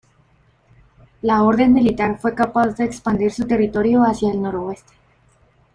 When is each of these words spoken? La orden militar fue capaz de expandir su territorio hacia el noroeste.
La 1.21 1.43
orden 1.43 1.73
militar 1.75 2.17
fue 2.19 2.33
capaz 2.33 2.69
de 2.75 2.85
expandir 2.85 3.31
su 3.31 3.45
territorio 3.45 4.01
hacia 4.03 4.31
el 4.31 4.41
noroeste. 4.41 4.93